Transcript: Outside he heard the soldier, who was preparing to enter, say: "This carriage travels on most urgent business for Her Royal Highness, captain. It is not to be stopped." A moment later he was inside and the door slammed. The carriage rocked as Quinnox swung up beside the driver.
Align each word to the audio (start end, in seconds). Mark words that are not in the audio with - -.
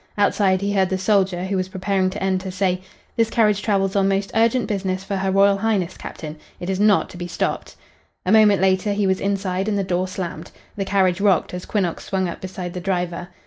Outside 0.17 0.61
he 0.61 0.73
heard 0.73 0.89
the 0.89 0.97
soldier, 0.97 1.45
who 1.45 1.55
was 1.55 1.69
preparing 1.69 2.09
to 2.09 2.23
enter, 2.23 2.49
say: 2.49 2.81
"This 3.15 3.29
carriage 3.29 3.61
travels 3.61 3.95
on 3.95 4.07
most 4.07 4.31
urgent 4.33 4.65
business 4.65 5.03
for 5.03 5.15
Her 5.17 5.29
Royal 5.29 5.57
Highness, 5.57 5.95
captain. 5.95 6.37
It 6.59 6.71
is 6.71 6.79
not 6.79 7.07
to 7.11 7.17
be 7.17 7.27
stopped." 7.27 7.75
A 8.25 8.31
moment 8.31 8.63
later 8.63 8.93
he 8.93 9.05
was 9.05 9.21
inside 9.21 9.67
and 9.67 9.77
the 9.77 9.83
door 9.83 10.07
slammed. 10.07 10.49
The 10.75 10.85
carriage 10.85 11.21
rocked 11.21 11.53
as 11.53 11.67
Quinnox 11.67 12.03
swung 12.03 12.27
up 12.27 12.41
beside 12.41 12.73
the 12.73 12.81
driver. 12.81 13.27